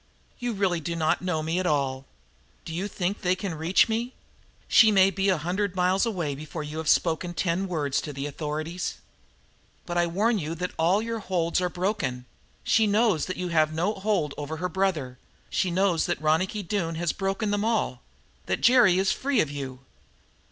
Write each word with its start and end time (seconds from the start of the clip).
You 0.39 0.53
really 0.53 0.79
do 0.79 0.95
not 0.95 1.21
know 1.21 1.43
me 1.43 1.59
at 1.59 1.67
all. 1.67 2.07
Do 2.65 2.73
you 2.73 2.87
think 2.87 3.21
they 3.21 3.35
can 3.35 3.53
reach 3.53 3.87
me? 3.87 4.13
She 4.67 4.91
may 4.91 5.11
be 5.11 5.29
a 5.29 5.37
hundred 5.37 5.75
miles 5.75 6.07
away 6.07 6.33
before 6.33 6.63
you 6.63 6.79
have 6.79 6.89
spoken 6.89 7.35
ten 7.35 7.67
words 7.67 8.01
to 8.01 8.11
the 8.11 8.25
authorities." 8.25 8.95
"But 9.85 9.99
I 9.99 10.07
warn 10.07 10.39
you 10.39 10.55
that 10.55 10.71
all 10.77 11.03
your 11.03 11.19
holds 11.19 11.59
on 11.61 11.65
her 11.65 11.67
are 11.67 11.69
broken. 11.69 12.25
She 12.63 12.87
knows 12.87 13.27
that 13.27 13.37
you 13.37 13.49
have 13.49 13.73
no 13.73 13.93
holds 13.93 14.33
over 14.39 14.57
her 14.57 14.69
brother. 14.69 15.19
She 15.51 15.69
knows 15.69 16.07
that 16.07 16.19
Ronicky 16.19 16.63
Doone 16.63 16.95
has 16.95 17.11
broken 17.13 17.51
them 17.51 17.63
all 17.63 18.01
that 18.47 18.61
Jerry 18.61 18.97
is 18.97 19.11
free 19.11 19.39
of 19.39 19.51
you!" 19.51 19.81